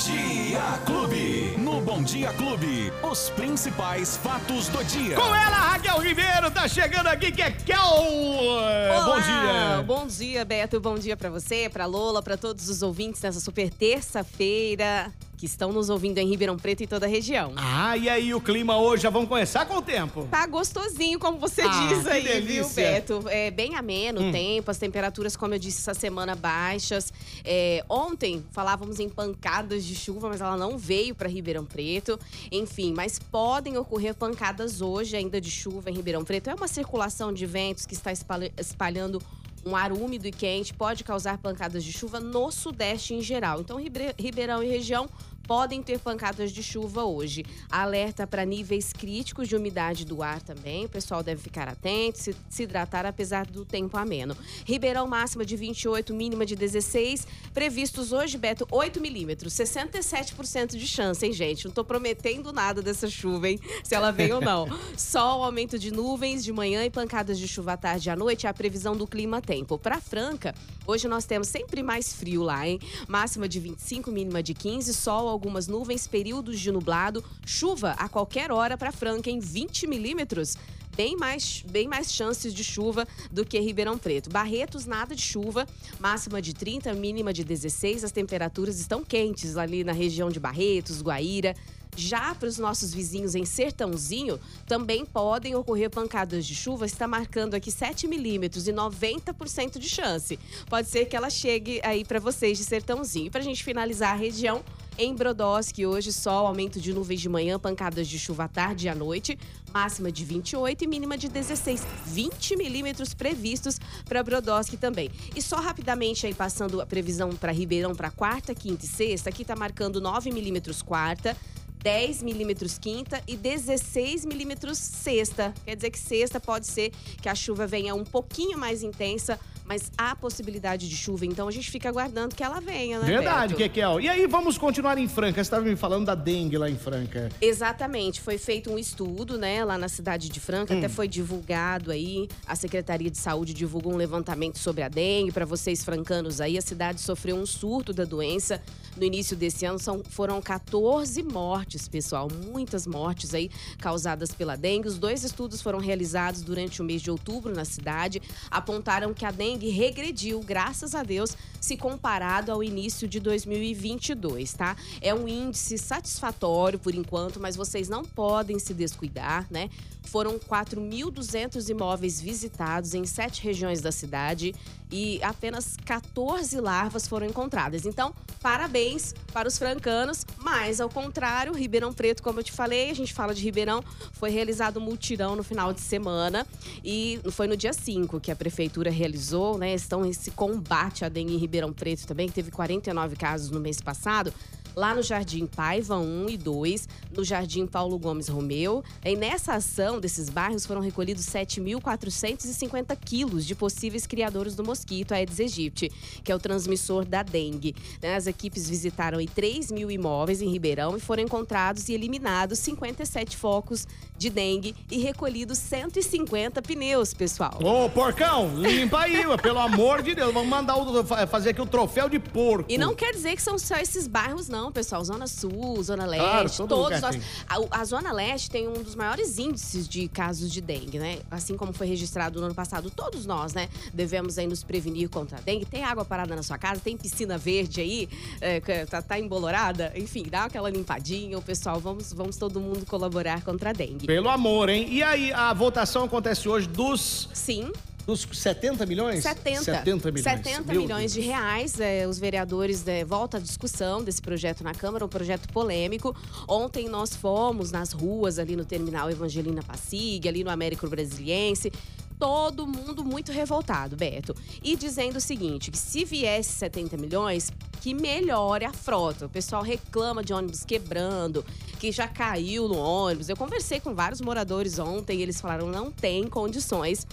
Dia 0.00 0.80
Clube. 0.86 1.56
No 1.58 1.78
Bom 1.82 2.02
Dia 2.02 2.32
Clube, 2.32 2.90
os 3.02 3.28
principais 3.28 4.16
fatos 4.16 4.68
do 4.68 4.82
dia. 4.82 5.14
Com 5.14 5.34
ela, 5.34 5.56
Raquel 5.56 5.98
Ribeiro, 5.98 6.50
tá 6.50 6.66
chegando 6.66 7.06
aqui, 7.08 7.30
que 7.30 7.42
é 7.42 7.50
Kel. 7.50 7.76
Olá, 7.78 9.04
Bom 9.04 9.20
dia. 9.20 9.82
Bom 9.86 10.06
dia, 10.06 10.42
Beto. 10.42 10.80
Bom 10.80 10.94
dia 10.98 11.18
pra 11.18 11.28
você, 11.28 11.68
pra 11.68 11.84
Lola, 11.84 12.22
pra 12.22 12.38
todos 12.38 12.70
os 12.70 12.80
ouvintes 12.80 13.20
nessa 13.20 13.40
super 13.40 13.68
terça-feira 13.68 15.12
que 15.40 15.46
estão 15.46 15.72
nos 15.72 15.88
ouvindo 15.88 16.18
em 16.18 16.28
Ribeirão 16.28 16.58
Preto 16.58 16.82
e 16.82 16.86
toda 16.86 17.06
a 17.06 17.08
região. 17.08 17.54
Ah, 17.56 17.96
e 17.96 18.10
aí 18.10 18.34
o 18.34 18.42
clima 18.42 18.76
hoje? 18.76 19.04
Já 19.04 19.08
vamos 19.08 19.26
começar 19.26 19.64
com 19.64 19.76
o 19.78 19.80
tempo. 19.80 20.28
Tá 20.30 20.46
gostosinho, 20.46 21.18
como 21.18 21.38
você 21.38 21.62
Ah, 21.62 21.86
diz 21.88 22.06
aí, 22.06 22.22
delícia. 22.22 22.62
viu, 23.00 23.22
Beto? 23.22 23.24
É 23.30 23.50
bem 23.50 23.74
ameno 23.74 24.20
Hum. 24.20 24.28
o 24.28 24.32
tempo, 24.32 24.70
as 24.70 24.76
temperaturas, 24.76 25.34
como 25.38 25.54
eu 25.54 25.58
disse, 25.58 25.80
essa 25.80 25.98
semana 25.98 26.34
baixas. 26.36 27.10
É, 27.42 27.82
ontem 27.88 28.44
falávamos 28.52 29.00
em 29.00 29.08
pancadas 29.08 29.82
de 29.86 29.94
chuva, 29.94 30.28
mas 30.28 30.42
ela 30.42 30.58
não 30.58 30.76
veio 30.76 31.14
para 31.14 31.26
Ribeirão 31.26 31.64
Preto. 31.64 32.20
Enfim, 32.52 32.92
mas 32.94 33.18
podem 33.18 33.78
ocorrer 33.78 34.14
pancadas 34.14 34.82
hoje 34.82 35.16
ainda 35.16 35.40
de 35.40 35.50
chuva 35.50 35.88
em 35.90 35.94
Ribeirão 35.94 36.22
Preto. 36.22 36.50
É 36.50 36.54
uma 36.54 36.68
circulação 36.68 37.32
de 37.32 37.46
ventos 37.46 37.86
que 37.86 37.94
está 37.94 38.12
espalha- 38.12 38.52
espalhando 38.58 39.22
um 39.64 39.76
ar 39.76 39.92
úmido 39.92 40.26
e 40.26 40.32
quente, 40.32 40.72
pode 40.72 41.04
causar 41.04 41.36
pancadas 41.36 41.84
de 41.84 41.92
chuva 41.92 42.18
no 42.18 42.50
sudeste 42.50 43.12
em 43.12 43.20
geral. 43.20 43.60
Então, 43.60 43.76
Ribe- 43.78 44.14
Ribeirão 44.18 44.62
e 44.62 44.66
região 44.66 45.06
podem 45.50 45.82
ter 45.82 45.98
pancadas 45.98 46.52
de 46.52 46.62
chuva 46.62 47.02
hoje. 47.02 47.44
Alerta 47.68 48.24
para 48.24 48.44
níveis 48.44 48.92
críticos 48.92 49.48
de 49.48 49.56
umidade 49.56 50.04
do 50.04 50.22
ar 50.22 50.40
também. 50.40 50.84
O 50.84 50.88
pessoal 50.88 51.24
deve 51.24 51.42
ficar 51.42 51.68
atento, 51.68 52.20
se, 52.20 52.36
se 52.48 52.62
hidratar 52.62 53.04
apesar 53.04 53.46
do 53.46 53.64
tempo 53.64 53.96
ameno. 53.96 54.36
Ribeirão 54.64 55.08
máxima 55.08 55.44
de 55.44 55.56
28, 55.56 56.14
mínima 56.14 56.46
de 56.46 56.54
16. 56.54 57.26
Previstos 57.52 58.12
hoje, 58.12 58.38
Beto, 58.38 58.64
8 58.70 59.00
milímetros. 59.00 59.52
67% 59.54 60.76
de 60.76 60.86
chance, 60.86 61.26
hein, 61.26 61.32
gente? 61.32 61.64
Não 61.64 61.72
tô 61.72 61.82
prometendo 61.82 62.52
nada 62.52 62.80
dessa 62.80 63.10
chuva, 63.10 63.48
hein? 63.48 63.58
Se 63.82 63.92
ela 63.92 64.12
vem 64.12 64.32
ou 64.32 64.40
não. 64.40 64.68
Sol, 64.96 65.42
aumento 65.42 65.80
de 65.80 65.90
nuvens 65.90 66.44
de 66.44 66.52
manhã 66.52 66.84
e 66.84 66.90
pancadas 66.90 67.36
de 67.36 67.48
chuva 67.48 67.72
à 67.72 67.76
tarde 67.76 68.08
e 68.08 68.10
à 68.12 68.14
noite 68.14 68.46
é 68.46 68.48
a 68.48 68.54
previsão 68.54 68.96
do 68.96 69.04
clima-tempo. 69.04 69.76
Para 69.76 70.00
Franca, 70.00 70.54
hoje 70.86 71.08
nós 71.08 71.24
temos 71.24 71.48
sempre 71.48 71.82
mais 71.82 72.12
frio 72.12 72.44
lá, 72.44 72.68
hein? 72.68 72.78
Máxima 73.08 73.48
de 73.48 73.58
25, 73.58 74.12
mínima 74.12 74.44
de 74.44 74.54
15, 74.54 74.94
sol, 74.94 75.39
algumas 75.40 75.66
nuvens, 75.66 76.06
períodos 76.06 76.60
de 76.60 76.70
nublado, 76.70 77.24
chuva 77.46 77.92
a 77.92 78.10
qualquer 78.10 78.52
hora 78.52 78.76
para 78.76 78.92
Franca 78.92 79.30
em 79.30 79.40
20 79.40 79.86
milímetros. 79.86 80.54
Bem 80.94 81.16
mais, 81.16 81.64
bem 81.66 81.88
mais 81.88 82.12
chances 82.12 82.52
de 82.52 82.62
chuva 82.62 83.08
do 83.30 83.42
que 83.42 83.58
Ribeirão 83.58 83.96
Preto. 83.96 84.28
Barretos, 84.28 84.84
nada 84.84 85.16
de 85.16 85.22
chuva, 85.22 85.66
máxima 85.98 86.42
de 86.42 86.52
30, 86.52 86.92
mínima 86.92 87.32
de 87.32 87.42
16. 87.42 88.04
As 88.04 88.12
temperaturas 88.12 88.78
estão 88.78 89.02
quentes 89.02 89.56
ali 89.56 89.82
na 89.82 89.92
região 89.92 90.28
de 90.28 90.38
Barretos, 90.38 91.00
Guaíra. 91.00 91.56
Já 91.96 92.34
para 92.34 92.48
os 92.48 92.58
nossos 92.58 92.92
vizinhos 92.92 93.34
em 93.34 93.44
Sertãozinho, 93.44 94.38
também 94.66 95.04
podem 95.04 95.54
ocorrer 95.54 95.90
pancadas 95.90 96.46
de 96.46 96.54
chuva. 96.54 96.86
Está 96.86 97.08
marcando 97.08 97.54
aqui 97.54 97.70
7 97.70 98.06
milímetros 98.06 98.68
e 98.68 98.72
90% 98.72 99.78
de 99.78 99.88
chance. 99.88 100.38
Pode 100.68 100.88
ser 100.88 101.06
que 101.06 101.16
ela 101.16 101.30
chegue 101.30 101.80
aí 101.82 102.04
para 102.04 102.20
vocês 102.20 102.58
de 102.58 102.64
Sertãozinho. 102.64 103.26
E 103.26 103.30
para 103.30 103.40
a 103.40 103.44
gente 103.44 103.64
finalizar 103.64 104.12
a 104.12 104.16
região, 104.16 104.62
em 105.02 105.14
Brodowski, 105.14 105.86
hoje 105.86 106.12
sol, 106.12 106.46
aumento 106.46 106.78
de 106.78 106.92
nuvens 106.92 107.22
de 107.22 107.28
manhã, 107.28 107.58
pancadas 107.58 108.06
de 108.06 108.18
chuva 108.18 108.44
à 108.44 108.48
tarde 108.48 108.84
e 108.84 108.88
à 108.90 108.94
noite, 108.94 109.38
máxima 109.72 110.12
de 110.12 110.26
28 110.26 110.84
e 110.84 110.86
mínima 110.86 111.16
de 111.16 111.26
16. 111.26 111.82
20 112.04 112.56
milímetros 112.56 113.14
previstos 113.14 113.78
para 114.04 114.22
Brodowski 114.22 114.76
também. 114.76 115.10
E 115.34 115.40
só 115.40 115.56
rapidamente 115.56 116.26
aí 116.26 116.34
passando 116.34 116.82
a 116.82 116.86
previsão 116.86 117.30
para 117.30 117.50
Ribeirão 117.50 117.94
para 117.94 118.10
quarta, 118.10 118.54
quinta 118.54 118.84
e 118.84 118.88
sexta, 118.88 119.30
aqui 119.30 119.42
tá 119.42 119.56
marcando 119.56 120.02
9 120.02 120.30
milímetros 120.30 120.82
quarta. 120.82 121.34
10 121.82 122.22
milímetros 122.22 122.76
quinta 122.76 123.22
e 123.26 123.38
16 123.38 124.26
milímetros 124.26 124.76
sexta. 124.76 125.54
Quer 125.64 125.76
dizer 125.76 125.90
que 125.90 125.98
sexta 125.98 126.38
pode 126.38 126.66
ser 126.66 126.90
que 127.22 127.26
a 127.26 127.34
chuva 127.34 127.66
venha 127.66 127.94
um 127.94 128.04
pouquinho 128.04 128.58
mais 128.58 128.82
intensa, 128.82 129.40
mas 129.70 129.92
há 129.96 130.16
possibilidade 130.16 130.88
de 130.88 130.96
chuva. 130.96 131.24
Então 131.24 131.46
a 131.46 131.52
gente 131.52 131.70
fica 131.70 131.88
aguardando 131.88 132.34
que 132.34 132.42
ela 132.42 132.60
venha, 132.60 132.98
né? 132.98 133.06
Verdade, 133.06 133.54
Beto? 133.54 133.72
Kekel. 133.72 134.00
E 134.00 134.08
aí, 134.08 134.26
vamos 134.26 134.58
continuar 134.58 134.98
em 134.98 135.06
Franca. 135.06 135.34
Você 135.34 135.42
estava 135.42 135.64
me 135.64 135.76
falando 135.76 136.06
da 136.06 136.16
dengue 136.16 136.58
lá 136.58 136.68
em 136.68 136.76
Franca. 136.76 137.28
Exatamente, 137.40 138.20
foi 138.20 138.36
feito 138.36 138.68
um 138.68 138.76
estudo, 138.76 139.38
né, 139.38 139.64
lá 139.64 139.78
na 139.78 139.88
cidade 139.88 140.28
de 140.28 140.40
Franca, 140.40 140.76
até 140.76 140.88
foi 140.88 141.06
divulgado 141.06 141.92
aí, 141.92 142.26
a 142.48 142.56
Secretaria 142.56 143.08
de 143.08 143.18
Saúde 143.18 143.54
divulgou 143.54 143.92
um 143.92 143.96
levantamento 143.96 144.58
sobre 144.58 144.82
a 144.82 144.88
dengue 144.88 145.30
para 145.30 145.44
vocês 145.44 145.84
francanos 145.84 146.40
aí, 146.40 146.58
a 146.58 146.62
cidade 146.62 147.00
sofreu 147.00 147.36
um 147.36 147.46
surto 147.46 147.92
da 147.92 148.04
doença 148.04 148.60
no 148.96 149.04
início 149.04 149.36
desse 149.36 149.64
ano, 149.64 149.78
são, 149.78 150.02
foram 150.04 150.40
14 150.42 151.22
mortes, 151.22 151.88
pessoal, 151.88 152.28
muitas 152.46 152.86
mortes 152.86 153.34
aí 153.34 153.50
causadas 153.78 154.32
pela 154.32 154.56
dengue. 154.56 154.88
Os 154.88 154.98
dois 154.98 155.24
estudos 155.24 155.62
foram 155.62 155.78
realizados 155.78 156.42
durante 156.42 156.82
o 156.82 156.84
mês 156.84 157.00
de 157.00 157.10
outubro 157.10 157.54
na 157.54 157.64
cidade, 157.64 158.20
apontaram 158.50 159.14
que 159.14 159.24
a 159.24 159.30
dengue 159.30 159.59
regrediu, 159.68 160.40
graças 160.40 160.94
a 160.94 161.02
Deus, 161.02 161.36
se 161.60 161.76
comparado 161.76 162.50
ao 162.50 162.64
início 162.64 163.06
de 163.06 163.20
2022, 163.20 164.54
tá? 164.54 164.76
É 165.00 165.14
um 165.14 165.28
índice 165.28 165.76
satisfatório 165.76 166.78
por 166.78 166.94
enquanto, 166.94 167.38
mas 167.38 167.56
vocês 167.56 167.88
não 167.88 168.04
podem 168.04 168.58
se 168.58 168.72
descuidar, 168.72 169.46
né? 169.50 169.68
Foram 170.02 170.38
4.200 170.38 171.68
imóveis 171.68 172.20
visitados 172.20 172.94
em 172.94 173.04
sete 173.04 173.42
regiões 173.42 173.80
da 173.80 173.92
cidade 173.92 174.54
e 174.90 175.22
apenas 175.22 175.76
14 175.84 176.58
larvas 176.60 177.06
foram 177.06 177.26
encontradas. 177.26 177.86
Então, 177.86 178.12
parabéns 178.40 179.14
para 179.32 179.46
os 179.46 179.56
francanos, 179.56 180.24
mas 180.38 180.80
ao 180.80 180.88
contrário, 180.88 181.52
Ribeirão 181.52 181.92
Preto, 181.92 182.22
como 182.22 182.40
eu 182.40 182.44
te 182.44 182.50
falei, 182.50 182.90
a 182.90 182.94
gente 182.94 183.14
fala 183.14 183.34
de 183.34 183.42
Ribeirão, 183.42 183.84
foi 184.12 184.30
realizado 184.30 184.80
um 184.80 184.82
mutirão 184.82 185.36
no 185.36 185.44
final 185.44 185.72
de 185.72 185.80
semana 185.80 186.46
e 186.84 187.20
foi 187.30 187.46
no 187.46 187.56
dia 187.56 187.72
5 187.72 188.18
que 188.20 188.30
a 188.30 188.36
prefeitura 188.36 188.90
realizou, 188.90 189.49
né? 189.58 189.74
Estão 189.74 190.04
esse 190.04 190.30
combate 190.30 191.04
à 191.04 191.08
dengue 191.08 191.34
em 191.34 191.38
Ribeirão 191.38 191.72
Preto 191.72 192.06
também, 192.06 192.28
que 192.28 192.34
teve 192.34 192.50
49 192.50 193.16
casos 193.16 193.50
no 193.50 193.60
mês 193.60 193.80
passado 193.80 194.32
lá 194.74 194.94
no 194.94 195.02
Jardim 195.02 195.46
Paiva 195.46 195.98
1 195.98 196.28
e 196.30 196.36
2, 196.36 196.88
no 197.12 197.24
Jardim 197.24 197.66
Paulo 197.66 197.98
Gomes 197.98 198.28
Romeu. 198.28 198.82
E 199.04 199.16
nessa 199.16 199.54
ação 199.54 200.00
desses 200.00 200.28
bairros 200.28 200.66
foram 200.66 200.80
recolhidos 200.80 201.26
7.450 201.26 202.96
quilos 202.96 203.46
de 203.46 203.54
possíveis 203.54 204.06
criadores 204.06 204.54
do 204.54 204.64
mosquito 204.64 205.12
Aedes 205.12 205.40
aegypti, 205.40 205.90
que 206.22 206.30
é 206.30 206.34
o 206.34 206.38
transmissor 206.38 207.04
da 207.04 207.22
dengue. 207.22 207.74
Né, 208.02 208.14
As 208.14 208.26
equipes 208.26 208.68
visitaram 208.68 209.18
aí 209.18 209.26
3 209.28 209.70
mil 209.70 209.90
imóveis 209.90 210.42
em 210.42 210.50
Ribeirão 210.50 210.96
e 210.96 211.00
foram 211.00 211.22
encontrados 211.22 211.88
e 211.88 211.94
eliminados 211.94 212.58
57 212.58 213.36
focos 213.36 213.86
de 214.16 214.28
dengue 214.28 214.74
e 214.90 214.98
recolhidos 214.98 215.56
150 215.58 216.60
pneus, 216.60 217.14
pessoal. 217.14 217.58
Ô, 217.62 217.88
porcão, 217.88 218.54
limpa 218.56 219.00
aí, 219.00 219.24
pelo 219.40 219.58
amor 219.58 220.02
de 220.02 220.14
Deus. 220.14 220.32
Vamos 220.34 220.48
mandar 220.48 220.76
o, 220.76 221.04
fazer 221.26 221.50
aqui 221.50 221.60
o 221.62 221.66
troféu 221.66 222.08
de 222.08 222.18
porco. 222.18 222.70
E 222.70 222.76
não 222.76 222.94
quer 222.94 223.12
dizer 223.12 223.34
que 223.34 223.42
são 223.42 223.58
só 223.58 223.76
esses 223.76 224.06
bairros, 224.06 224.48
não, 224.48 224.59
pessoal. 224.70 225.04
Zona 225.04 225.26
Sul, 225.26 225.82
Zona 225.82 226.04
Leste, 226.06 226.24
Claro, 226.24 226.50
todo 226.50 226.68
todos 226.68 227.00
nós. 227.00 227.18
A, 227.48 227.80
a 227.80 227.84
Zona 227.84 228.12
Leste 228.12 228.50
tem 228.50 228.68
um 228.68 228.82
dos 228.82 228.94
maiores 228.94 229.38
índices 229.38 229.88
de 229.88 230.08
casos 230.08 230.52
de 230.52 230.60
dengue, 230.60 230.98
né? 230.98 231.20
Assim 231.30 231.56
como 231.56 231.72
foi 231.72 231.86
registrado 231.86 232.38
no 232.40 232.46
ano 232.46 232.54
passado. 232.54 232.90
Todos 232.90 233.24
nós, 233.26 233.54
né, 233.54 233.68
devemos 233.94 234.38
aí 234.38 234.46
nos 234.46 234.62
prevenir 234.62 235.08
contra 235.08 235.38
a 235.38 235.40
dengue. 235.40 235.64
Tem 235.64 235.84
água 235.84 236.04
parada 236.04 236.36
na 236.36 236.42
sua 236.42 236.58
casa, 236.58 236.80
tem 236.80 236.96
piscina 236.96 237.38
verde 237.38 237.80
aí, 237.80 238.08
é, 238.40 238.60
tá, 238.86 239.00
tá 239.00 239.18
embolorada. 239.18 239.92
Enfim, 239.94 240.24
dá 240.28 240.44
aquela 240.44 240.68
limpadinha. 240.68 241.38
O 241.38 241.42
pessoal, 241.42 241.80
vamos, 241.80 242.12
vamos 242.12 242.36
todo 242.36 242.60
mundo 242.60 242.84
colaborar 242.86 243.42
contra 243.42 243.70
a 243.70 243.72
dengue. 243.72 244.06
Pelo 244.06 244.28
amor, 244.28 244.68
hein? 244.68 244.86
E 244.90 245.02
aí, 245.02 245.32
a 245.32 245.52
votação 245.52 246.04
acontece 246.04 246.48
hoje 246.48 246.66
dos, 246.66 247.28
Sim, 247.32 247.72
dos 248.06 248.26
70 248.32 248.86
milhões? 248.86 249.22
70. 249.22 249.64
70 249.64 250.12
milhões. 250.12 250.42
70 250.44 250.72
Meu 250.72 250.82
milhões 250.82 251.12
de 251.12 251.20
reais. 251.20 251.78
é, 251.80 252.06
os 252.06 252.18
vereadores 252.18 252.86
é, 252.86 253.04
voltam 253.04 253.38
à 253.38 253.42
discussão 253.42 254.02
desse 254.02 254.20
projeto 254.20 254.64
na 254.64 254.74
Câmara, 254.74 255.04
um 255.04 255.08
projeto 255.08 255.48
polêmico. 255.52 256.14
Ontem 256.48 256.88
nós 256.88 257.14
fomos 257.14 257.70
nas 257.70 257.92
ruas 257.92 258.38
ali 258.38 258.56
no 258.56 258.64
terminal 258.64 259.10
Evangelina 259.10 259.62
Passig, 259.62 260.26
ali 260.28 260.42
no 260.42 260.50
Américo 260.50 260.88
Brasiliense. 260.88 261.72
Todo 262.18 262.66
mundo 262.66 263.02
muito 263.02 263.32
revoltado, 263.32 263.96
Beto. 263.96 264.34
E 264.62 264.76
dizendo 264.76 265.16
o 265.16 265.20
seguinte: 265.20 265.70
que 265.70 265.78
se 265.78 266.04
viesse 266.04 266.52
70 266.52 266.98
milhões, 266.98 267.50
que 267.80 267.94
melhore 267.94 268.66
a 268.66 268.72
frota. 268.72 269.24
O 269.24 269.28
pessoal 269.28 269.62
reclama 269.62 270.22
de 270.22 270.34
ônibus 270.34 270.62
quebrando, 270.62 271.42
que 271.78 271.90
já 271.90 272.06
caiu 272.06 272.68
no 272.68 272.76
ônibus. 272.76 273.30
Eu 273.30 273.36
conversei 273.36 273.80
com 273.80 273.94
vários 273.94 274.20
moradores 274.20 274.78
ontem 274.78 275.18
e 275.18 275.22
eles 275.22 275.40
falaram 275.40 275.66
não 275.68 275.90
tem 275.90 276.26
condições 276.28 277.06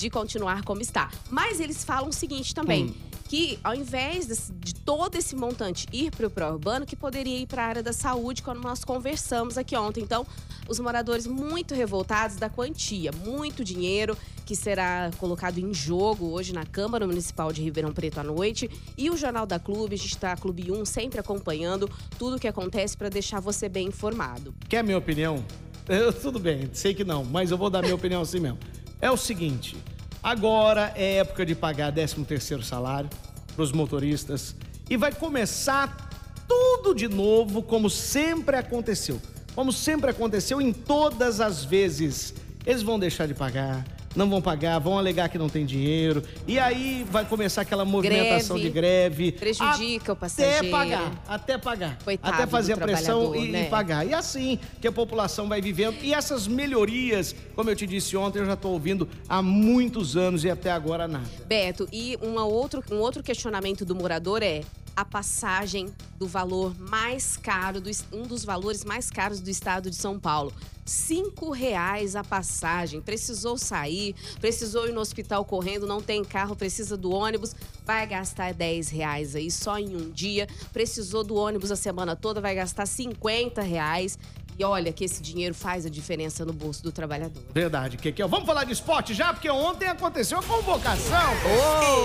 de 0.00 0.08
continuar 0.08 0.64
como 0.64 0.80
está. 0.80 1.10
Mas 1.30 1.60
eles 1.60 1.84
falam 1.84 2.08
o 2.08 2.12
seguinte 2.12 2.54
também. 2.54 2.94
que 3.28 3.60
ao 3.62 3.76
invés 3.76 4.26
de, 4.26 4.52
de 4.58 4.74
todo 4.74 5.14
esse 5.14 5.36
montante 5.36 5.86
ir 5.92 6.10
para 6.10 6.26
o 6.26 6.30
pró-urbano, 6.30 6.84
que 6.84 6.96
poderia 6.96 7.38
ir 7.38 7.46
para 7.46 7.62
a 7.62 7.66
área 7.66 7.82
da 7.82 7.92
saúde, 7.92 8.42
quando 8.42 8.60
nós 8.60 8.84
conversamos 8.84 9.56
aqui 9.56 9.76
ontem. 9.76 10.02
Então, 10.02 10.26
os 10.68 10.80
moradores 10.80 11.28
muito 11.28 11.72
revoltados 11.72 12.36
da 12.36 12.48
quantia, 12.48 13.12
muito 13.24 13.62
dinheiro 13.62 14.16
que 14.44 14.56
será 14.56 15.12
colocado 15.18 15.58
em 15.58 15.72
jogo 15.72 16.30
hoje 16.32 16.52
na 16.52 16.66
Câmara 16.66 17.06
Municipal 17.06 17.52
de 17.52 17.62
Ribeirão 17.62 17.92
Preto 17.92 18.18
à 18.18 18.24
noite. 18.24 18.68
E 18.98 19.08
o 19.08 19.16
Jornal 19.16 19.46
da 19.46 19.60
Clube, 19.60 19.94
a 19.94 19.98
gente 19.98 20.14
está 20.14 20.36
Clube 20.36 20.72
1 20.72 20.84
sempre 20.84 21.20
acompanhando 21.20 21.88
tudo 22.18 22.34
o 22.34 22.38
que 22.40 22.48
acontece 22.48 22.96
para 22.96 23.08
deixar 23.08 23.38
você 23.38 23.68
bem 23.68 23.86
informado. 23.86 24.52
Quer 24.68 24.78
a 24.78 24.82
minha 24.82 24.98
opinião? 24.98 25.44
Eu, 25.88 26.12
tudo 26.12 26.40
bem, 26.40 26.68
sei 26.72 26.94
que 26.94 27.04
não, 27.04 27.24
mas 27.24 27.52
eu 27.52 27.58
vou 27.58 27.70
dar 27.70 27.80
minha 27.80 27.94
opinião 27.96 28.22
assim 28.22 28.40
mesmo. 28.40 28.58
É 29.00 29.10
o 29.10 29.16
seguinte, 29.16 29.78
agora 30.22 30.92
é 30.94 31.16
época 31.16 31.46
de 31.46 31.54
pagar 31.54 31.90
13 31.90 32.22
terceiro 32.24 32.62
salário 32.62 33.08
para 33.54 33.62
os 33.62 33.72
motoristas 33.72 34.54
e 34.90 34.96
vai 34.96 35.10
começar 35.10 36.10
tudo 36.46 36.94
de 36.94 37.08
novo 37.08 37.62
como 37.62 37.88
sempre 37.88 38.56
aconteceu. 38.56 39.18
Como 39.54 39.72
sempre 39.72 40.10
aconteceu 40.10 40.60
em 40.60 40.72
todas 40.72 41.40
as 41.40 41.64
vezes. 41.64 42.34
Eles 42.66 42.82
vão 42.82 42.98
deixar 42.98 43.26
de 43.26 43.32
pagar, 43.32 43.86
não 44.14 44.28
vão 44.28 44.42
pagar, 44.42 44.78
vão 44.78 44.98
alegar 44.98 45.28
que 45.28 45.38
não 45.38 45.48
tem 45.48 45.64
dinheiro. 45.64 46.22
E 46.46 46.58
aí 46.58 47.06
vai 47.10 47.24
começar 47.24 47.62
aquela 47.62 47.84
movimentação 47.84 48.56
Greve, 48.56 48.68
de 48.68 48.74
greve. 48.74 49.32
prejudica 49.32 50.12
o 50.12 50.16
passageiro. 50.16 50.58
Até 50.58 50.70
pagar, 50.70 51.22
até 51.28 51.58
pagar. 51.58 51.98
Coitado 52.04 52.34
até 52.34 52.46
fazer 52.46 52.72
a 52.72 52.76
pressão 52.76 53.34
e, 53.34 53.48
né? 53.48 53.66
e 53.66 53.70
pagar. 53.70 54.06
E 54.06 54.12
assim 54.12 54.58
que 54.80 54.88
a 54.88 54.92
população 54.92 55.48
vai 55.48 55.60
vivendo. 55.60 55.96
E 56.02 56.12
essas 56.12 56.48
melhorias, 56.48 57.34
como 57.54 57.70
eu 57.70 57.76
te 57.76 57.86
disse 57.86 58.16
ontem, 58.16 58.40
eu 58.40 58.46
já 58.46 58.54
estou 58.54 58.72
ouvindo 58.72 59.08
há 59.28 59.40
muitos 59.40 60.16
anos 60.16 60.44
e 60.44 60.50
até 60.50 60.70
agora 60.70 61.06
nada. 61.06 61.28
Beto, 61.46 61.88
e 61.92 62.18
uma 62.20 62.44
outro, 62.44 62.82
um 62.90 62.96
outro 62.96 63.22
questionamento 63.22 63.84
do 63.84 63.94
morador 63.94 64.42
é 64.42 64.62
a 65.00 65.04
passagem 65.04 65.88
do 66.18 66.26
valor 66.26 66.78
mais 66.78 67.34
caro, 67.34 67.80
do, 67.80 67.90
um 68.12 68.22
dos 68.22 68.44
valores 68.44 68.84
mais 68.84 69.10
caros 69.10 69.40
do 69.40 69.48
estado 69.48 69.88
de 69.90 69.96
São 69.96 70.20
Paulo. 70.20 70.52
Cinco 70.84 71.50
reais 71.50 72.14
a 72.14 72.22
passagem. 72.22 73.00
Precisou 73.00 73.56
sair, 73.56 74.14
precisou 74.40 74.88
ir 74.88 74.92
no 74.92 75.00
hospital 75.00 75.42
correndo, 75.44 75.86
não 75.86 76.02
tem 76.02 76.22
carro, 76.22 76.54
precisa 76.54 76.98
do 76.98 77.10
ônibus, 77.12 77.54
vai 77.86 78.06
gastar 78.06 78.52
10 78.52 78.90
reais 78.90 79.34
aí 79.34 79.50
só 79.50 79.78
em 79.78 79.96
um 79.96 80.10
dia. 80.10 80.46
Precisou 80.70 81.24
do 81.24 81.34
ônibus 81.34 81.70
a 81.70 81.76
semana 81.76 82.14
toda, 82.14 82.40
vai 82.40 82.54
gastar 82.54 82.84
50 82.84 83.62
reais. 83.62 84.18
E 84.58 84.64
olha 84.64 84.92
que 84.92 85.04
esse 85.04 85.22
dinheiro 85.22 85.54
faz 85.54 85.86
a 85.86 85.90
diferença 85.90 86.44
no 86.44 86.52
bolso 86.52 86.82
do 86.82 86.92
trabalhador. 86.92 87.42
Verdade, 87.52 87.96
que 87.96 88.10
Vamos 88.26 88.46
falar 88.46 88.64
de 88.64 88.72
esporte 88.72 89.14
já, 89.14 89.32
porque 89.32 89.48
ontem 89.48 89.88
aconteceu 89.88 90.38
a 90.38 90.42
convocação. 90.42 91.32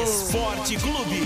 Esporte 0.04 0.78
Clube. 0.78 1.22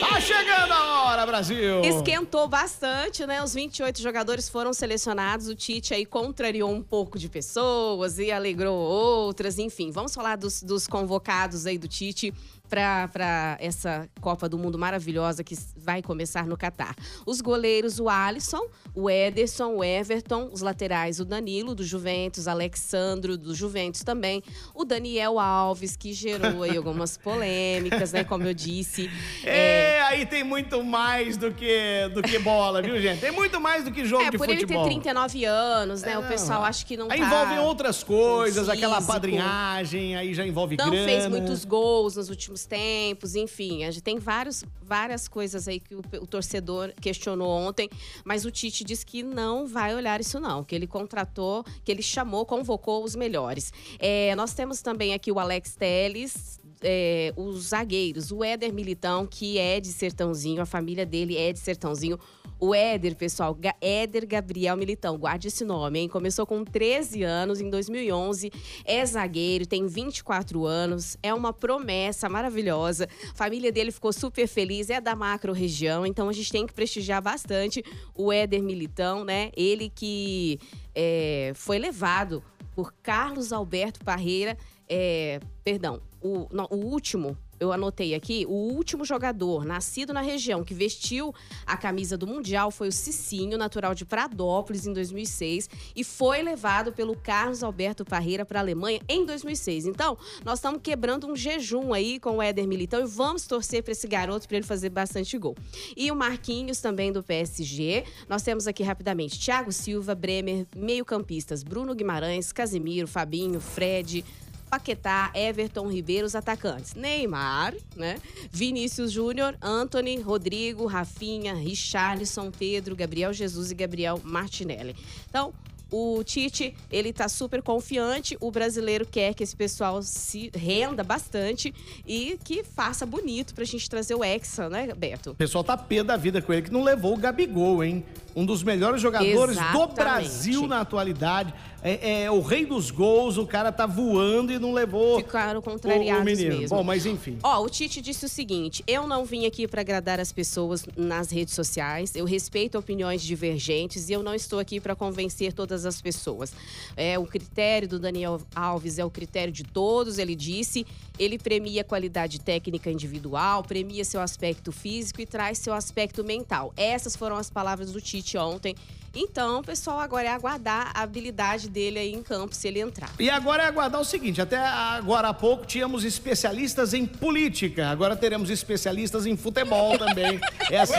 Tá 0.00 0.20
chegando 0.20 0.72
a 0.72 0.92
hora, 0.92 0.97
Brasil! 1.26 1.82
Esquentou 1.82 2.48
bastante, 2.48 3.26
né? 3.26 3.42
Os 3.42 3.54
28 3.54 4.00
jogadores 4.00 4.48
foram 4.48 4.72
selecionados. 4.72 5.48
O 5.48 5.54
Tite 5.54 5.94
aí 5.94 6.04
contrariou 6.04 6.70
um 6.70 6.82
pouco 6.82 7.18
de 7.18 7.28
pessoas 7.28 8.18
e 8.18 8.30
alegrou 8.30 8.76
outras. 8.76 9.58
Enfim, 9.58 9.90
vamos 9.90 10.14
falar 10.14 10.36
dos, 10.36 10.62
dos 10.62 10.86
convocados 10.86 11.66
aí 11.66 11.78
do 11.78 11.88
Tite 11.88 12.32
para 12.68 13.56
essa 13.58 14.08
Copa 14.20 14.48
do 14.48 14.58
Mundo 14.58 14.78
maravilhosa 14.78 15.42
que 15.42 15.56
vai 15.76 16.02
começar 16.02 16.46
no 16.46 16.56
Catar. 16.56 16.94
Os 17.26 17.40
goleiros, 17.40 17.98
o 17.98 18.08
Alisson, 18.08 18.68
o 18.94 19.08
Ederson, 19.08 19.76
o 19.76 19.84
Everton, 19.84 20.50
os 20.52 20.60
laterais, 20.60 21.18
o 21.18 21.24
Danilo, 21.24 21.74
do 21.74 21.82
Juventus, 21.82 22.46
Alexandro, 22.46 23.36
do 23.36 23.54
Juventus 23.54 24.02
também, 24.02 24.42
o 24.74 24.84
Daniel 24.84 25.38
Alves, 25.38 25.96
que 25.96 26.12
gerou 26.12 26.62
aí 26.62 26.76
algumas 26.76 27.16
polêmicas, 27.16 28.12
né? 28.12 28.22
Como 28.22 28.44
eu 28.44 28.54
disse. 28.54 29.10
É, 29.44 29.97
aí 30.08 30.26
tem 30.26 30.42
muito 30.42 30.82
mais 30.82 31.36
do 31.36 31.52
que, 31.52 32.08
do 32.14 32.22
que 32.22 32.38
bola, 32.38 32.82
viu, 32.82 33.00
gente? 33.00 33.20
Tem 33.20 33.30
muito 33.30 33.60
mais 33.60 33.84
do 33.84 33.90
que 33.92 34.04
jogo 34.04 34.24
É, 34.24 34.30
de 34.30 34.38
por 34.38 34.48
ele 34.48 34.60
futebol. 34.60 34.84
ter 34.84 34.90
39 34.90 35.44
anos, 35.44 36.02
né? 36.02 36.12
É, 36.12 36.18
o 36.18 36.22
pessoal 36.26 36.64
acha 36.64 36.84
que 36.84 36.96
não 36.96 37.10
Aí 37.10 37.18
tá 37.20 37.26
envolvem 37.26 37.58
outras 37.58 38.02
coisas, 38.02 38.68
aquela 38.68 39.00
padrinhagem, 39.02 40.16
aí 40.16 40.34
já 40.34 40.46
envolve 40.46 40.76
Não 40.76 40.90
grana. 40.90 41.06
fez 41.06 41.26
muitos 41.28 41.64
gols 41.64 42.16
nos 42.16 42.28
últimos 42.28 42.66
tempos, 42.66 43.34
enfim. 43.34 43.84
A 43.84 43.90
gente 43.90 44.02
tem 44.02 44.18
vários, 44.18 44.64
várias 44.82 45.28
coisas 45.28 45.68
aí 45.68 45.80
que 45.80 45.94
o, 45.94 46.02
o 46.20 46.26
torcedor 46.26 46.92
questionou 47.00 47.48
ontem, 47.50 47.88
mas 48.24 48.44
o 48.44 48.50
Tite 48.50 48.84
disse 48.84 49.04
que 49.04 49.22
não 49.22 49.66
vai 49.66 49.94
olhar 49.94 50.20
isso 50.20 50.40
não, 50.40 50.64
que 50.64 50.74
ele 50.74 50.86
contratou, 50.86 51.64
que 51.84 51.92
ele 51.92 52.02
chamou, 52.02 52.44
convocou 52.46 53.04
os 53.04 53.14
melhores. 53.14 53.72
É, 53.98 54.34
nós 54.34 54.52
temos 54.54 54.80
também 54.82 55.14
aqui 55.14 55.30
o 55.30 55.38
Alex 55.38 55.76
Teles, 55.76 56.58
é, 56.82 57.32
os 57.36 57.68
zagueiros, 57.68 58.30
o 58.30 58.42
Éder 58.44 58.72
Militão, 58.72 59.26
que 59.26 59.58
é 59.58 59.80
de 59.80 59.88
Sertãozinho, 59.88 60.62
a 60.62 60.66
família 60.66 61.04
dele 61.04 61.36
é 61.36 61.52
de 61.52 61.58
Sertãozinho. 61.58 62.18
O 62.60 62.74
Éder, 62.74 63.14
pessoal, 63.14 63.56
Éder 63.80 64.26
Gabriel 64.26 64.76
Militão, 64.76 65.16
guarde 65.16 65.46
esse 65.46 65.64
nome, 65.64 66.00
hein? 66.00 66.08
Começou 66.08 66.44
com 66.44 66.64
13 66.64 67.22
anos, 67.22 67.60
em 67.60 67.70
2011, 67.70 68.50
é 68.84 69.06
zagueiro, 69.06 69.64
tem 69.64 69.86
24 69.86 70.66
anos, 70.66 71.16
é 71.22 71.32
uma 71.32 71.52
promessa 71.52 72.28
maravilhosa. 72.28 73.08
A 73.30 73.36
família 73.36 73.70
dele 73.70 73.92
ficou 73.92 74.12
super 74.12 74.48
feliz, 74.48 74.90
é 74.90 75.00
da 75.00 75.14
macro 75.14 75.52
região, 75.52 76.04
então 76.04 76.28
a 76.28 76.32
gente 76.32 76.50
tem 76.50 76.66
que 76.66 76.74
prestigiar 76.74 77.22
bastante 77.22 77.84
o 78.12 78.32
Éder 78.32 78.62
Militão, 78.62 79.24
né? 79.24 79.52
Ele 79.56 79.88
que 79.88 80.58
é, 80.96 81.52
foi 81.54 81.78
levado 81.78 82.42
por 82.74 82.92
Carlos 83.02 83.52
Alberto 83.52 84.04
Parreira, 84.04 84.58
é, 84.88 85.38
perdão, 85.62 86.00
o, 86.22 86.48
não, 86.50 86.66
o 86.70 86.76
último, 86.76 87.36
eu 87.60 87.72
anotei 87.72 88.14
aqui, 88.14 88.46
o 88.48 88.52
último 88.52 89.04
jogador 89.04 89.64
nascido 89.64 90.12
na 90.12 90.20
região 90.20 90.62
que 90.62 90.74
vestiu 90.74 91.34
a 91.66 91.76
camisa 91.76 92.16
do 92.16 92.26
Mundial 92.26 92.70
foi 92.70 92.88
o 92.88 92.92
Cicinho, 92.92 93.58
natural 93.58 93.94
de 93.94 94.04
Pradópolis, 94.04 94.86
em 94.86 94.92
2006, 94.92 95.68
e 95.94 96.04
foi 96.04 96.42
levado 96.42 96.92
pelo 96.92 97.16
Carlos 97.16 97.62
Alberto 97.62 98.04
Parreira 98.04 98.44
para 98.44 98.60
a 98.60 98.62
Alemanha 98.62 99.00
em 99.08 99.24
2006. 99.24 99.86
Então, 99.86 100.16
nós 100.44 100.58
estamos 100.58 100.80
quebrando 100.82 101.26
um 101.26 101.34
jejum 101.34 101.92
aí 101.92 102.20
com 102.20 102.36
o 102.36 102.42
Éder 102.42 102.66
Militão 102.66 103.00
e 103.00 103.06
vamos 103.06 103.46
torcer 103.46 103.82
para 103.82 103.92
esse 103.92 104.06
garoto 104.06 104.46
para 104.46 104.58
ele 104.58 104.66
fazer 104.66 104.90
bastante 104.90 105.36
gol. 105.36 105.56
E 105.96 106.10
o 106.10 106.16
Marquinhos 106.16 106.80
também 106.80 107.12
do 107.12 107.22
PSG. 107.22 108.04
Nós 108.28 108.42
temos 108.42 108.66
aqui 108.66 108.82
rapidamente 108.82 109.38
Thiago 109.38 109.72
Silva, 109.72 110.14
Bremer, 110.14 110.66
meio-campistas 110.76 111.62
Bruno 111.62 111.94
Guimarães, 111.94 112.52
Casimiro, 112.52 113.08
Fabinho, 113.08 113.60
Fred, 113.60 114.24
Paquetá, 114.68 115.30
Everton 115.34 115.88
Ribeiro, 115.88 116.26
os 116.26 116.34
atacantes. 116.34 116.94
Neymar, 116.94 117.74
né? 117.96 118.18
Vinícius 118.52 119.10
Júnior, 119.10 119.56
Anthony, 119.60 120.20
Rodrigo, 120.20 120.86
Rafinha, 120.86 121.54
Richarlison, 121.54 122.50
Pedro, 122.50 122.94
Gabriel 122.94 123.32
Jesus 123.32 123.70
e 123.70 123.74
Gabriel 123.74 124.20
Martinelli. 124.22 124.94
Então, 125.28 125.52
o 125.90 126.22
Tite, 126.22 126.74
ele 126.90 127.12
tá 127.12 127.28
super 127.28 127.62
confiante. 127.62 128.36
O 128.40 128.50
brasileiro 128.50 129.06
quer 129.06 129.32
que 129.32 129.42
esse 129.42 129.56
pessoal 129.56 130.02
se 130.02 130.50
renda 130.54 131.02
bastante 131.02 131.74
e 132.06 132.38
que 132.44 132.62
faça 132.62 133.06
bonito 133.06 133.54
pra 133.54 133.64
gente 133.64 133.88
trazer 133.88 134.14
o 134.14 134.22
Hexa, 134.22 134.68
né, 134.68 134.88
Beto? 134.94 135.30
O 135.30 135.34
pessoal 135.34 135.64
tá 135.64 135.76
pé 135.76 136.04
da 136.04 136.16
vida 136.16 136.42
com 136.42 136.52
ele, 136.52 136.62
que 136.62 136.72
não 136.72 136.82
levou 136.82 137.14
o 137.14 137.16
Gabigol, 137.16 137.82
hein? 137.82 138.04
Um 138.38 138.46
dos 138.46 138.62
melhores 138.62 139.02
jogadores 139.02 139.56
do 139.56 139.62
Exatamente. 139.62 139.94
Brasil 139.94 140.66
na 140.68 140.80
atualidade. 140.80 141.52
É, 141.80 142.24
é 142.24 142.30
o 142.30 142.40
rei 142.40 142.66
dos 142.66 142.90
gols, 142.90 143.36
o 143.36 143.46
cara 143.46 143.70
tá 143.70 143.86
voando 143.86 144.52
e 144.52 144.58
não 144.58 144.72
levou 144.72 145.18
Ficaram 145.18 145.60
o, 145.60 145.62
contrariados 145.62 146.22
o 146.22 146.24
menino. 146.24 146.58
mesmo. 146.58 146.76
Bom, 146.76 146.82
mas 146.82 147.06
enfim. 147.06 147.38
Ó, 147.40 147.62
o 147.62 147.68
Tite 147.68 148.00
disse 148.00 148.24
o 148.24 148.28
seguinte: 148.28 148.82
eu 148.86 149.06
não 149.06 149.24
vim 149.24 149.46
aqui 149.46 149.68
para 149.68 149.80
agradar 149.80 150.18
as 150.18 150.32
pessoas 150.32 150.84
nas 150.96 151.30
redes 151.30 151.54
sociais. 151.54 152.16
Eu 152.16 152.24
respeito 152.24 152.76
opiniões 152.76 153.22
divergentes 153.22 154.08
e 154.08 154.12
eu 154.12 154.24
não 154.24 154.34
estou 154.34 154.58
aqui 154.58 154.80
para 154.80 154.96
convencer 154.96 155.52
todas 155.52 155.86
as 155.86 156.00
pessoas. 156.02 156.52
É 156.96 157.16
o 157.16 157.24
critério 157.24 157.86
do 157.88 157.98
Daniel 157.98 158.40
Alves 158.54 158.98
é 158.98 159.04
o 159.04 159.10
critério 159.10 159.52
de 159.52 159.64
todos. 159.64 160.18
Ele 160.18 160.34
disse. 160.34 160.86
Ele 161.18 161.36
premia 161.36 161.80
a 161.80 161.84
qualidade 161.84 162.40
técnica 162.40 162.92
individual, 162.92 163.64
premia 163.64 164.04
seu 164.04 164.20
aspecto 164.20 164.70
físico 164.70 165.20
e 165.20 165.26
traz 165.26 165.58
seu 165.58 165.74
aspecto 165.74 166.22
mental. 166.22 166.72
Essas 166.76 167.16
foram 167.16 167.34
as 167.34 167.50
palavras 167.50 167.90
do 167.90 168.00
Tite 168.00 168.27
ontem. 168.36 168.74
Então, 169.14 169.62
pessoal, 169.62 169.98
agora 169.98 170.28
é 170.28 170.30
aguardar 170.30 170.90
a 170.94 171.02
habilidade 171.02 171.68
dele 171.68 171.98
aí 171.98 172.12
em 172.12 172.22
campo 172.22 172.54
se 172.54 172.68
ele 172.68 172.78
entrar. 172.80 173.10
E 173.18 173.30
agora 173.30 173.62
é 173.62 173.66
aguardar 173.66 174.00
o 174.00 174.04
seguinte: 174.04 174.40
até 174.40 174.58
agora 174.58 175.28
há 175.28 175.34
pouco 175.34 175.64
tínhamos 175.64 176.04
especialistas 176.04 176.92
em 176.92 177.06
política, 177.06 177.88
agora 177.88 178.14
teremos 178.14 178.50
especialistas 178.50 179.24
em 179.24 179.36
futebol 179.36 179.96
também. 179.98 180.38
É 180.70 180.80
assim. 180.80 180.92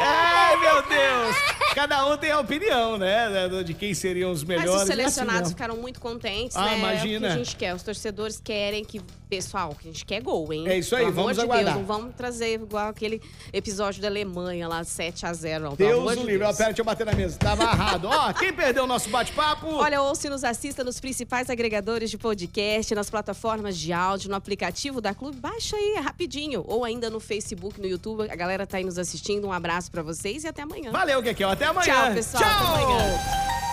Ai, 0.00 0.56
meu 0.60 0.82
Deus! 0.82 1.36
Cada 1.74 2.06
um 2.06 2.16
tem 2.16 2.30
a 2.30 2.38
opinião, 2.40 2.96
né? 2.96 3.28
De 3.64 3.74
quem 3.74 3.92
seriam 3.92 4.30
os 4.30 4.44
melhores. 4.44 4.70
Mas 4.70 4.82
os 4.82 4.82
assim 4.90 4.92
selecionados 4.96 5.40
mesmo. 5.42 5.56
ficaram 5.56 5.76
muito 5.76 6.00
contentes, 6.00 6.56
Ah, 6.56 6.64
né? 6.64 6.72
É 6.72 6.74
o 6.76 6.78
imagina. 6.78 7.28
que 7.28 7.34
a 7.34 7.36
gente 7.38 7.56
quer. 7.56 7.74
Os 7.74 7.82
torcedores 7.82 8.40
querem 8.42 8.84
que 8.84 9.00
Pessoal, 9.28 9.74
que 9.74 9.88
a 9.88 9.92
gente 9.92 10.04
quer 10.06 10.22
gol, 10.22 10.52
hein? 10.52 10.68
É 10.68 10.78
isso 10.78 10.94
aí, 10.94 11.02
Pelo 11.02 11.16
vamos 11.16 11.36
de 11.36 11.42
aguardar. 11.42 11.74
Deus, 11.74 11.76
não 11.78 11.84
vamos 11.84 12.14
trazer 12.14 12.54
igual 12.54 12.88
aquele 12.88 13.20
episódio 13.52 14.00
da 14.00 14.06
Alemanha 14.06 14.68
lá, 14.68 14.84
7 14.84 15.26
a 15.26 15.32
0 15.32 15.64
não. 15.64 15.76
Pelo 15.76 15.88
Deus 15.90 16.00
amor 16.00 16.12
o 16.12 16.16
de 16.20 16.26
livre. 16.26 16.46
Ó. 16.46 16.52
Pera, 16.52 16.66
deixa 16.66 16.80
eu 16.80 16.84
bater 16.84 17.04
na 17.04 17.12
mesa. 17.12 17.36
Tava 17.36 17.64
amarrado. 17.64 18.06
Ó, 18.06 18.32
quem 18.34 18.52
perdeu 18.52 18.84
o 18.84 18.86
nosso 18.86 19.08
bate-papo? 19.10 19.66
Olha, 19.66 20.00
ouça 20.00 20.28
e 20.28 20.30
nos 20.30 20.44
assista 20.44 20.84
nos 20.84 21.00
principais 21.00 21.50
agregadores 21.50 22.08
de 22.08 22.16
podcast, 22.16 22.94
nas 22.94 23.10
plataformas 23.10 23.76
de 23.76 23.92
áudio, 23.92 24.30
no 24.30 24.36
aplicativo 24.36 25.00
da 25.00 25.12
Clube. 25.12 25.38
Baixa 25.40 25.76
aí, 25.76 25.94
é 25.96 26.00
rapidinho. 26.00 26.64
Ou 26.66 26.84
ainda 26.84 27.10
no 27.10 27.18
Facebook, 27.18 27.80
no 27.80 27.86
YouTube. 27.86 28.30
A 28.30 28.36
galera 28.36 28.64
tá 28.64 28.76
aí 28.76 28.84
nos 28.84 28.96
assistindo. 28.96 29.48
Um 29.48 29.52
abraço 29.52 29.90
pra 29.90 30.02
vocês 30.02 30.44
e 30.44 30.46
até 30.46 30.62
amanhã. 30.62 30.92
Valeu, 30.92 31.20
Kekel. 31.20 31.50
Até 31.50 31.64
amanhã. 31.64 31.92
Tchau, 31.92 32.14
pessoal. 32.14 32.44
Até 32.44 32.54
Tchau. 32.54 32.74
amanhã. 32.76 33.55